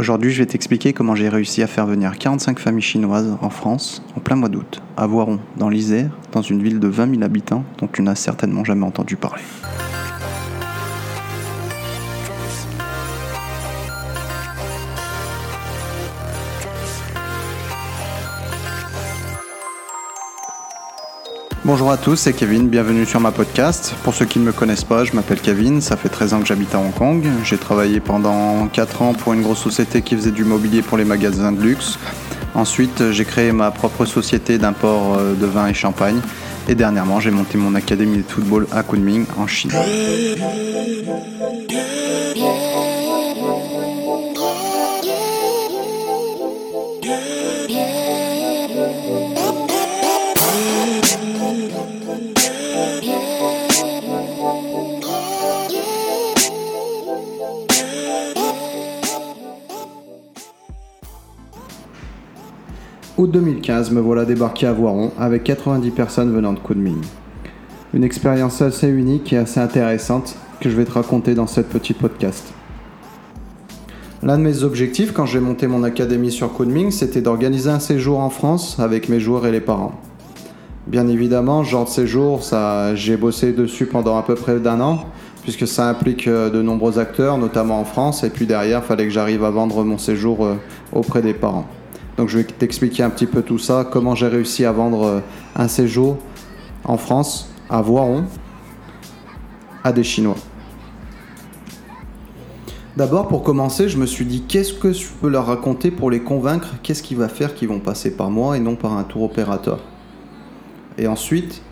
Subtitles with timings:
[0.00, 4.02] Aujourd'hui, je vais t'expliquer comment j'ai réussi à faire venir 45 familles chinoises en France
[4.16, 7.64] en plein mois d'août, à Voiron, dans l'Isère, dans une ville de 20 000 habitants
[7.76, 9.42] dont tu n'as certainement jamais entendu parler.
[21.72, 23.94] Bonjour à tous, c'est Kevin, bienvenue sur ma podcast.
[24.02, 26.46] Pour ceux qui ne me connaissent pas, je m'appelle Kevin, ça fait 13 ans que
[26.46, 27.24] j'habite à Hong Kong.
[27.44, 31.04] J'ai travaillé pendant 4 ans pour une grosse société qui faisait du mobilier pour les
[31.04, 31.96] magasins de luxe.
[32.56, 36.20] Ensuite, j'ai créé ma propre société d'import euh, de vin et champagne.
[36.68, 39.70] Et dernièrement, j'ai monté mon académie de football à Kunming, en Chine.
[63.30, 67.00] Août 2015, me voilà débarqué à Voiron avec 90 personnes venant de Kunming.
[67.94, 71.98] Une expérience assez unique et assez intéressante que je vais te raconter dans cette petite
[71.98, 72.52] podcast.
[74.24, 78.18] L'un de mes objectifs quand j'ai monté mon académie sur Kunming, c'était d'organiser un séjour
[78.18, 79.92] en France avec mes joueurs et les parents.
[80.88, 84.80] Bien évidemment, ce genre de séjour, ça, j'ai bossé dessus pendant à peu près d'un
[84.80, 85.04] an,
[85.44, 89.04] puisque ça implique euh, de nombreux acteurs, notamment en France, et puis derrière, il fallait
[89.04, 90.56] que j'arrive à vendre mon séjour euh,
[90.92, 91.68] auprès des parents.
[92.20, 95.20] Donc je vais t'expliquer un petit peu tout ça, comment j'ai réussi à vendre euh,
[95.56, 96.18] un séjour
[96.84, 98.24] en France, à Voiron,
[99.84, 100.36] à des Chinois.
[102.98, 106.20] D'abord, pour commencer, je me suis dit qu'est-ce que je peux leur raconter pour les
[106.20, 106.74] convaincre?
[106.82, 109.80] Qu'est-ce qui va faire qu'ils vont passer par moi et non par un tour opérateur?
[110.98, 111.62] Et ensuite,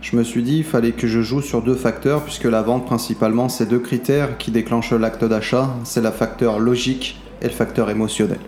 [0.00, 2.86] je me suis dit il fallait que je joue sur deux facteurs, puisque la vente
[2.86, 7.90] principalement, c'est deux critères qui déclenchent l'acte d'achat c'est le facteur logique et le facteur
[7.90, 8.40] émotionnel.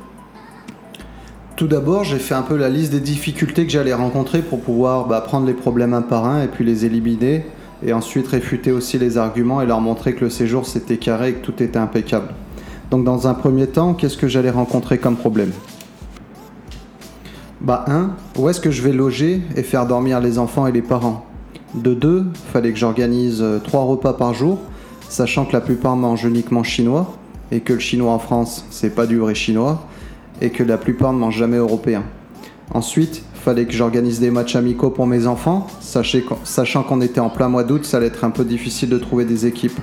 [1.62, 5.06] Tout d'abord, j'ai fait un peu la liste des difficultés que j'allais rencontrer pour pouvoir
[5.06, 7.46] bah, prendre les problèmes un par un et puis les éliminer.
[7.86, 11.32] Et ensuite réfuter aussi les arguments et leur montrer que le séjour c'était carré et
[11.34, 12.34] que tout était impeccable.
[12.90, 15.52] Donc dans un premier temps, qu'est-ce que j'allais rencontrer comme problème?
[17.60, 18.10] Bah 1.
[18.40, 21.24] Où est-ce que je vais loger et faire dormir les enfants et les parents?
[21.74, 22.26] De 2.
[22.52, 24.58] Fallait que j'organise 3 euh, repas par jour,
[25.08, 27.16] sachant que la plupart mangent uniquement chinois
[27.52, 29.86] et que le chinois en France c'est pas du vrai chinois
[30.40, 32.04] et que la plupart ne mangent jamais européen.
[32.72, 37.48] Ensuite, fallait que j'organise des matchs amicaux pour mes enfants, sachant qu'on était en plein
[37.48, 39.78] mois d'août, ça allait être un peu difficile de trouver des équipes.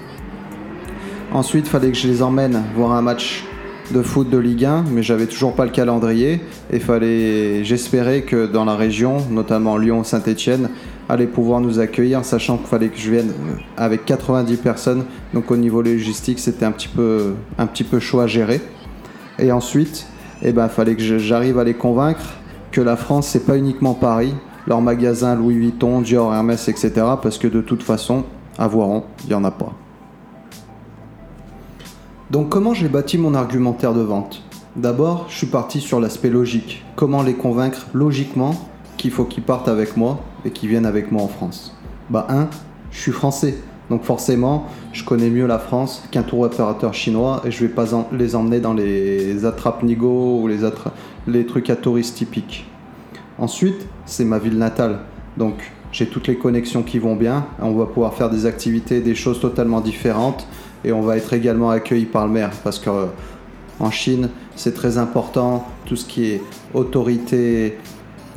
[1.31, 3.43] Ensuite, fallait que je les emmène voir un match
[3.91, 8.45] de foot de Ligue 1, mais j'avais toujours pas le calendrier et fallait, j'espérais que
[8.45, 10.69] dans la région, notamment Lyon, Saint-Étienne,
[11.07, 13.33] allait pouvoir nous accueillir, sachant qu'il fallait que je vienne
[13.77, 15.05] avec 90 personnes.
[15.33, 18.61] Donc au niveau logistique, c'était un petit peu, un petit peu chaud à gérer.
[19.39, 20.05] Et ensuite,
[20.41, 22.23] et eh ben fallait que j'arrive à les convaincre
[22.71, 24.33] que la France c'est pas uniquement Paris,
[24.67, 26.91] leurs magasins Louis Vuitton, Dior, Hermès, etc.
[27.21, 28.23] Parce que de toute façon,
[28.57, 29.73] à Voiron, il y en a pas.
[32.29, 34.43] Donc comment j'ai bâti mon argumentaire de vente?
[34.75, 36.85] D'abord, je suis parti sur l'aspect logique.
[36.95, 38.53] Comment les convaincre logiquement
[38.97, 41.75] qu'il faut qu'ils partent avec moi et qu'ils viennent avec moi en France?
[42.09, 42.47] Bah un,
[42.91, 43.55] je suis français.
[43.89, 47.85] Donc forcément, je connais mieux la France qu'un tour opérateur chinois et je vais pas
[48.11, 52.67] les emmener dans les attrapes nigo ou les, trucs à touristes typiques.
[53.39, 54.99] Ensuite, c'est ma ville natale.
[55.37, 55.55] Donc
[55.91, 57.47] j'ai toutes les connexions qui vont bien.
[57.59, 60.45] On va pouvoir faire des activités, des choses totalement différentes
[60.85, 63.05] et on va être également accueilli par le maire parce que euh,
[63.79, 66.41] en Chine, c'est très important tout ce qui est
[66.73, 67.77] autorité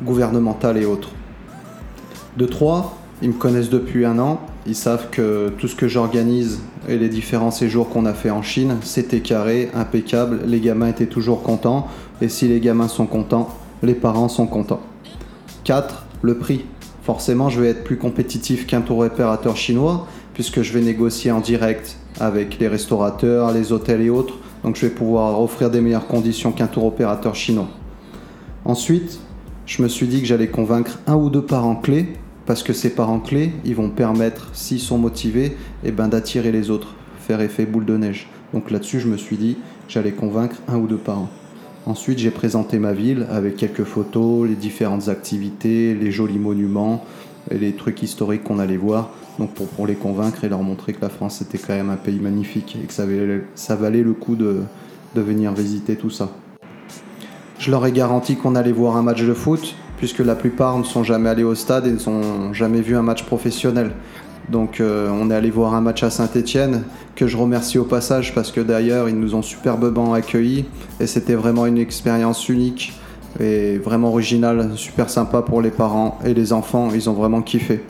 [0.00, 1.10] gouvernementale et autres.
[2.38, 6.60] De trois, ils me connaissent depuis un an ils savent que tout ce que j'organise
[6.88, 11.06] et les différents séjours qu'on a fait en Chine, c'était carré, impeccable, les gamins étaient
[11.06, 11.88] toujours contents,
[12.20, 13.48] et si les gamins sont contents,
[13.82, 14.80] les parents sont contents.
[15.64, 16.04] 4.
[16.22, 16.64] Le prix.
[17.02, 21.40] Forcément, je vais être plus compétitif qu'un tour opérateur chinois, puisque je vais négocier en
[21.40, 26.06] direct avec les restaurateurs, les hôtels et autres, donc je vais pouvoir offrir des meilleures
[26.06, 27.68] conditions qu'un tour opérateur chinois.
[28.64, 29.18] Ensuite,
[29.66, 32.12] je me suis dit que j'allais convaincre un ou deux parents clés
[32.46, 36.70] parce que ces parents clés, ils vont permettre, s'ils sont motivés, eh ben, d'attirer les
[36.70, 38.28] autres, faire effet boule de neige.
[38.52, 39.56] Donc là-dessus, je me suis dit,
[39.88, 41.30] j'allais convaincre un ou deux parents.
[41.86, 47.04] Ensuite, j'ai présenté ma ville avec quelques photos, les différentes activités, les jolis monuments,
[47.50, 51.00] et les trucs historiques qu'on allait voir, donc pour, les convaincre et leur montrer que
[51.00, 53.04] la France était quand même un pays magnifique et que ça
[53.76, 54.64] valait, le coup de
[55.14, 56.30] venir visiter tout ça.
[57.58, 60.82] Je leur ai garanti qu'on allait voir un match de foot, puisque la plupart ne
[60.82, 63.92] sont jamais allés au stade et ne sont jamais vu un match professionnel.
[64.48, 66.82] Donc euh, on est allé voir un match à Saint-Étienne
[67.14, 70.64] que je remercie au passage parce que d'ailleurs ils nous ont superbement accueillis
[70.98, 72.94] et c'était vraiment une expérience unique
[73.38, 77.84] et vraiment originale, super sympa pour les parents et les enfants, ils ont vraiment kiffé.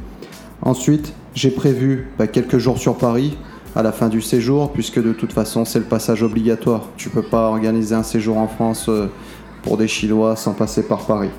[0.60, 3.38] Ensuite, j'ai prévu bah, quelques jours sur Paris
[3.74, 6.90] à la fin du séjour puisque de toute façon c'est le passage obligatoire.
[6.98, 9.06] Tu peux pas organiser un séjour en France euh,
[9.62, 11.30] pour des Chinois sans passer par Paris.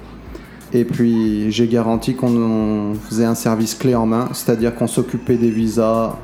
[0.73, 5.51] Et puis j'ai garanti qu'on faisait un service clé en main, c'est-à-dire qu'on s'occupait des
[5.51, 6.17] visas,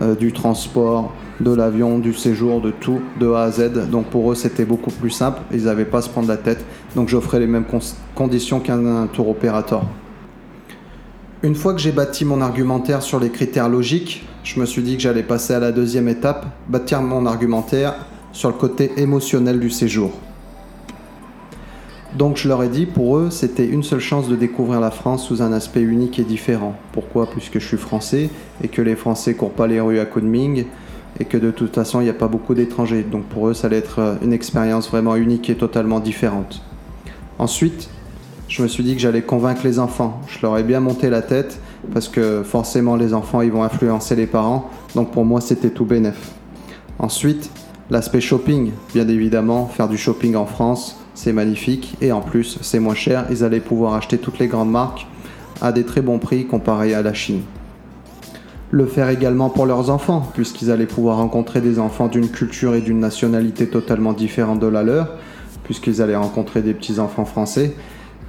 [0.00, 3.88] euh, du transport, de l'avion, du séjour, de tout, de A à Z.
[3.90, 6.64] Donc pour eux c'était beaucoup plus simple, ils n'avaient pas à se prendre la tête.
[6.96, 7.66] Donc j'offrais les mêmes
[8.14, 9.84] conditions qu'un tour opérateur.
[11.44, 14.96] Une fois que j'ai bâti mon argumentaire sur les critères logiques, je me suis dit
[14.96, 17.94] que j'allais passer à la deuxième étape, bâtir mon argumentaire
[18.32, 20.12] sur le côté émotionnel du séjour.
[22.16, 25.26] Donc je leur ai dit, pour eux, c'était une seule chance de découvrir la France
[25.26, 26.74] sous un aspect unique et différent.
[26.92, 27.26] Pourquoi?
[27.26, 28.28] Puisque je suis français
[28.62, 30.66] et que les Français courent pas les rues à Kunming
[31.18, 33.02] et que de toute façon il n'y a pas beaucoup d'étrangers.
[33.02, 36.62] Donc pour eux, ça allait être euh, une expérience vraiment unique et totalement différente.
[37.38, 37.88] Ensuite,
[38.48, 40.20] je me suis dit que j'allais convaincre les enfants.
[40.28, 41.60] Je leur ai bien monté la tête
[41.94, 44.70] parce que forcément les enfants ils vont influencer les parents.
[44.94, 46.32] Donc pour moi, c'était tout bénef.
[46.98, 47.50] Ensuite,
[47.90, 52.80] l'aspect shopping, bien évidemment, faire du shopping en France c'est magnifique et en plus c'est
[52.80, 53.26] moins cher.
[53.30, 55.06] Ils allaient pouvoir acheter toutes les grandes marques
[55.60, 57.42] à des très bons prix comparé à la Chine.
[58.70, 62.80] Le faire également pour leurs enfants, puisqu'ils allaient pouvoir rencontrer des enfants d'une culture et
[62.80, 65.18] d'une nationalité totalement différente de la leur,
[65.62, 67.74] puisqu'ils allaient rencontrer des petits-enfants français.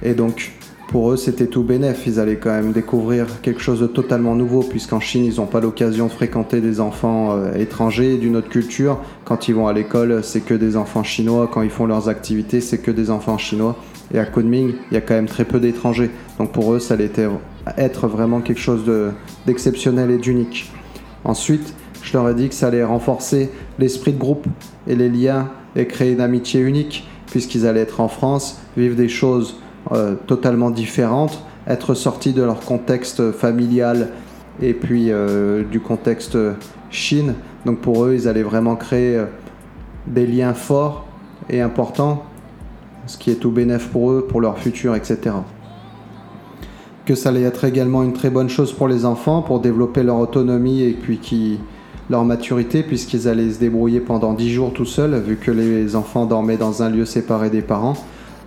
[0.02, 0.52] Et donc
[0.88, 2.06] pour eux, c'était tout bénef.
[2.06, 5.60] Ils allaient quand même découvrir quelque chose de totalement nouveau, puisqu'en Chine, ils n'ont pas
[5.60, 8.98] l'occasion de fréquenter des enfants euh, étrangers d'une autre culture.
[9.24, 11.50] Quand ils vont à l'école, c'est que des enfants chinois.
[11.52, 13.76] Quand ils font leurs activités, c'est que des enfants chinois.
[14.12, 16.10] Et à Kunming, il y a quand même très peu d'étrangers.
[16.38, 17.10] Donc pour eux, ça allait
[17.76, 18.84] être vraiment quelque chose
[19.46, 20.70] d'exceptionnel et d'unique.
[21.24, 24.46] Ensuite, je leur ai dit que ça allait renforcer l'esprit de groupe
[24.86, 29.08] et les liens et créer une amitié unique, puisqu'ils allaient être en France, vivre des
[29.08, 29.58] choses
[29.92, 34.08] euh, totalement différentes, être sortis de leur contexte familial
[34.62, 36.38] et puis euh, du contexte
[36.90, 37.34] Chine.
[37.66, 39.24] Donc pour eux, ils allaient vraiment créer euh,
[40.06, 41.06] des liens forts
[41.50, 42.22] et importants,
[43.06, 45.36] ce qui est tout bénéf pour eux, pour leur futur, etc.
[47.04, 50.18] Que ça allait être également une très bonne chose pour les enfants, pour développer leur
[50.18, 51.58] autonomie et puis
[52.08, 56.24] leur maturité, puisqu'ils allaient se débrouiller pendant 10 jours tout seuls, vu que les enfants
[56.24, 57.96] dormaient dans un lieu séparé des parents.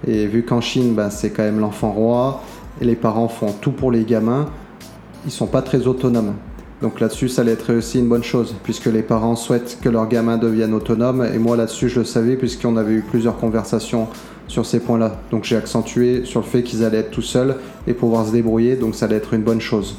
[0.05, 2.43] Et vu qu'en Chine, ben, c'est quand même l'enfant roi,
[2.81, 4.47] et les parents font tout pour les gamins,
[5.25, 6.33] ils sont pas très autonomes.
[6.81, 10.07] Donc là-dessus, ça allait être aussi une bonne chose, puisque les parents souhaitent que leurs
[10.07, 11.27] gamins deviennent autonomes.
[11.33, 14.07] Et moi, là-dessus, je le savais, puisqu'on avait eu plusieurs conversations
[14.47, 15.19] sur ces points-là.
[15.31, 17.55] Donc j'ai accentué sur le fait qu'ils allaient être tout seuls
[17.87, 19.95] et pouvoir se débrouiller, donc ça allait être une bonne chose.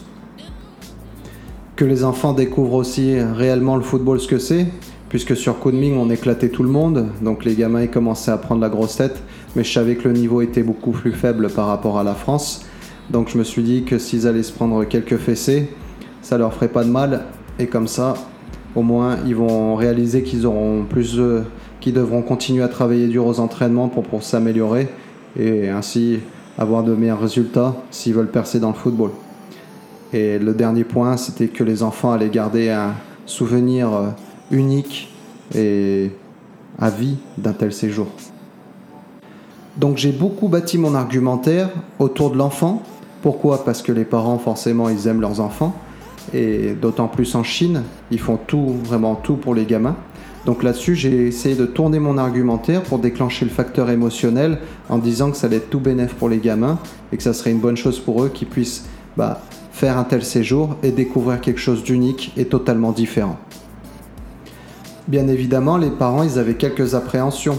[1.77, 4.67] Que les enfants découvrent aussi réellement le football, ce que c'est,
[5.09, 8.69] puisque sur Kunming, on éclatait tout le monde, donc les gamins commençaient à prendre la
[8.69, 9.23] grosse tête
[9.57, 12.65] mais je savais que le niveau était beaucoup plus faible par rapport à la France.
[13.11, 15.71] Donc je me suis dit que s'ils allaient se prendre quelques fessées,
[16.23, 17.25] ça leur ferait pas de mal.
[17.59, 18.15] Et comme ça,
[18.75, 21.19] au moins, ils vont réaliser qu'ils auront plus,
[21.81, 24.89] qu'ils devront continuer à travailler dur aux entraînements pour, pour s'améliorer
[25.39, 26.21] et ainsi
[26.59, 29.11] avoir de meilleurs résultats s'ils veulent percer dans le football.
[30.13, 32.95] Et le dernier point, c'était que les enfants allaient garder un
[33.27, 34.07] souvenir euh,
[34.51, 35.13] unique
[35.55, 36.11] et
[36.79, 38.07] à vie d'un tel séjour.
[39.77, 42.83] Donc j'ai beaucoup bâti mon argumentaire autour de l'enfant.
[43.23, 43.65] Pourquoi?
[43.65, 45.75] Parce que les parents, forcément, ils aiment leurs enfants.
[46.35, 49.97] Et d'autant plus en Chine, ils font tout, vraiment tout pour les gamins.
[50.47, 55.31] Donc là-dessus, j'ai essayé de tourner mon argumentaire pour déclencher le facteur émotionnel en disant
[55.31, 56.79] que ça allait être tout bénéf pour les gamins
[57.13, 58.87] et que ça serait une bonne chose pour eux qu'ils puissent
[59.17, 59.41] bah,
[59.73, 63.37] faire un tel séjour et découvrir quelque chose d'unique et totalement différent.
[65.09, 67.59] Bien évidemment, les parents, ils avaient quelques appréhensions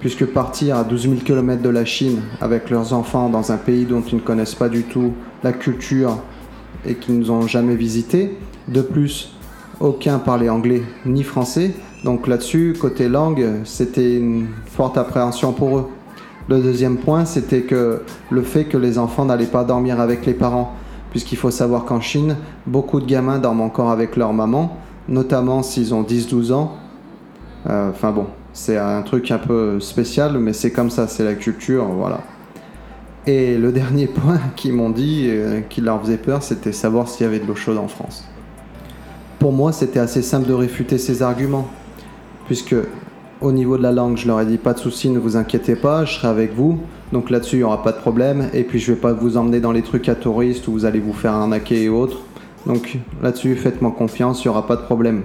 [0.00, 3.84] puisque partir à 12 000 km de la Chine avec leurs enfants dans un pays
[3.84, 5.12] dont ils ne connaissent pas du tout
[5.44, 6.18] la culture
[6.84, 8.36] et qu'ils nous ont jamais visité,
[8.66, 9.32] de plus,
[9.78, 11.70] aucun parlait anglais ni français,
[12.02, 15.86] donc là-dessus, côté langue, c'était une forte appréhension pour eux.
[16.48, 17.64] Le deuxième point, c'était
[18.28, 20.74] le fait que les enfants n'allaient pas dormir avec les parents,
[21.12, 22.34] puisqu'il faut savoir qu'en Chine,
[22.66, 24.76] beaucoup de gamins dorment encore avec leur maman,
[25.08, 26.74] notamment s'ils ont 10-12 ans.
[27.66, 31.34] Euh, enfin bon, c'est un truc un peu spécial, mais c'est comme ça, c'est la
[31.34, 32.20] culture, voilà.
[33.26, 37.24] Et le dernier point qu'ils m'ont dit, euh, qui leur faisait peur, c'était savoir s'il
[37.24, 38.24] y avait de l'eau chaude en France.
[39.38, 41.68] Pour moi, c'était assez simple de réfuter ces arguments,
[42.46, 42.74] puisque
[43.40, 45.76] au niveau de la langue, je leur ai dit pas de souci, ne vous inquiétez
[45.76, 46.80] pas, je serai avec vous,
[47.12, 49.60] donc là-dessus, il n'y aura pas de problème, et puis je vais pas vous emmener
[49.60, 52.18] dans les trucs à touristes où vous allez vous faire arnaquer et autres.
[52.66, 55.22] Donc là-dessus, faites-moi confiance, il n'y aura pas de problème.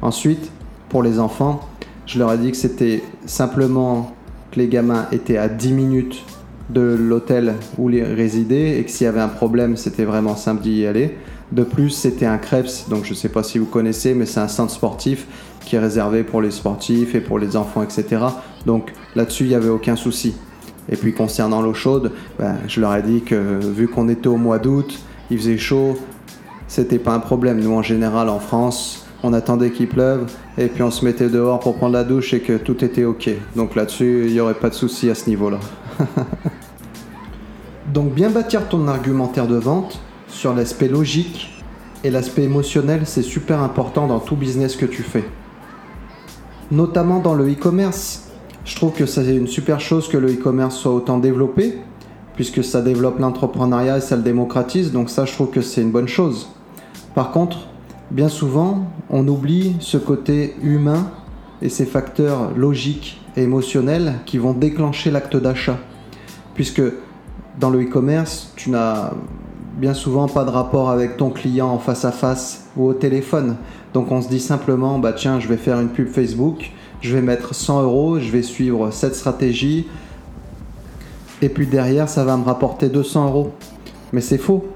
[0.00, 0.52] Ensuite,
[0.88, 1.60] pour les enfants,
[2.06, 4.14] je leur ai dit que c'était simplement
[4.50, 6.24] que les gamins étaient à 10 minutes
[6.70, 10.62] de l'hôtel où ils résidaient et que s'il y avait un problème, c'était vraiment simple
[10.62, 11.16] d'y aller.
[11.52, 14.40] De plus, c'était un Krebs, donc je ne sais pas si vous connaissez, mais c'est
[14.40, 15.26] un centre sportif
[15.64, 18.22] qui est réservé pour les sportifs et pour les enfants, etc.
[18.66, 20.34] Donc là-dessus, il n'y avait aucun souci.
[20.90, 24.36] Et puis concernant l'eau chaude, ben, je leur ai dit que vu qu'on était au
[24.36, 24.98] mois d'août,
[25.30, 25.98] il faisait chaud,
[26.66, 27.60] c'était pas un problème.
[27.60, 31.60] Nous, en général, en France, on attendait qu'il pleuve et puis on se mettait dehors
[31.60, 33.30] pour prendre la douche et que tout était ok.
[33.56, 35.58] Donc là-dessus, il n'y aurait pas de souci à ce niveau-là.
[37.92, 41.62] Donc bien bâtir ton argumentaire de vente sur l'aspect logique
[42.04, 45.24] et l'aspect émotionnel, c'est super important dans tout business que tu fais.
[46.70, 48.24] Notamment dans le e-commerce.
[48.64, 51.78] Je trouve que c'est une super chose que le e-commerce soit autant développé,
[52.34, 55.90] puisque ça développe l'entrepreneuriat et ça le démocratise, donc ça je trouve que c'est une
[55.90, 56.50] bonne chose.
[57.14, 57.66] Par contre,
[58.10, 61.10] bien souvent, on oublie ce côté humain
[61.62, 65.78] et ces facteurs logiques et émotionnels qui vont déclencher l'acte d'achat.
[66.54, 66.82] Puisque
[67.58, 69.12] dans le e-commerce, tu n'as
[69.78, 73.56] bien souvent pas de rapport avec ton client en face à face ou au téléphone.
[73.94, 77.22] Donc on se dit simplement, bah tiens, je vais faire une pub Facebook, je vais
[77.22, 79.86] mettre 100 euros, je vais suivre cette stratégie,
[81.40, 83.52] et puis derrière, ça va me rapporter 200 euros.
[84.12, 84.66] Mais c'est faux,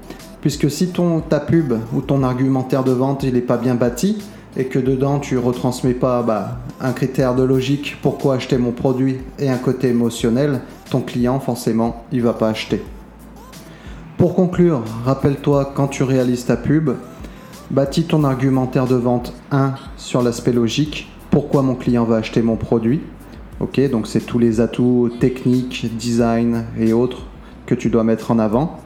[0.43, 4.17] puisque si ton, ta pub ou ton argumentaire de vente, il n'est pas bien bâti,
[4.57, 9.19] et que dedans tu retransmets pas bah, un critère de logique pourquoi acheter mon produit
[9.39, 10.59] et un côté émotionnel,
[10.89, 12.81] ton client forcément il va pas acheter.
[14.17, 16.89] Pour conclure, rappelle-toi quand tu réalises ta pub,
[17.71, 22.57] bâtis ton argumentaire de vente 1 sur l'aspect logique, pourquoi mon client va acheter mon
[22.57, 22.99] produit.
[23.61, 27.27] Ok, donc c'est tous les atouts techniques, design et autres
[27.65, 28.82] que tu dois mettre en avant.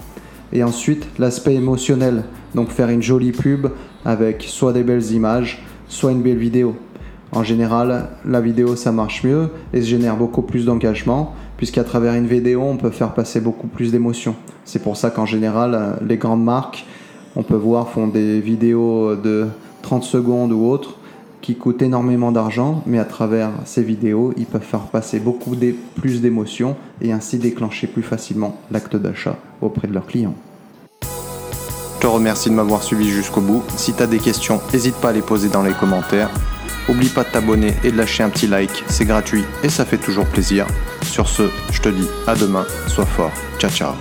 [0.53, 2.23] Et ensuite l'aspect émotionnel,
[2.55, 3.67] donc faire une jolie pub
[4.05, 6.75] avec soit des belles images, soit une belle vidéo.
[7.33, 12.13] En général, la vidéo ça marche mieux et se génère beaucoup plus d'engagement puisqu'à travers
[12.13, 14.35] une vidéo on peut faire passer beaucoup plus d'émotions.
[14.63, 16.85] C'est pour ça qu'en général les grandes marques,
[17.35, 19.47] on peut voir, font des vidéos de
[19.81, 20.97] 30 secondes ou autres
[21.41, 25.55] qui coûtent énormément d'argent, mais à travers ces vidéos, ils peuvent faire passer beaucoup
[25.95, 30.35] plus d'émotions et ainsi déclencher plus facilement l'acte d'achat auprès de leurs clients.
[31.01, 33.63] Je te remercie de m'avoir suivi jusqu'au bout.
[33.75, 36.29] Si tu as des questions, n'hésite pas à les poser dans les commentaires.
[36.89, 39.97] Oublie pas de t'abonner et de lâcher un petit like, c'est gratuit et ça fait
[39.97, 40.67] toujours plaisir.
[41.01, 43.93] Sur ce, je te dis à demain, sois fort, ciao ciao.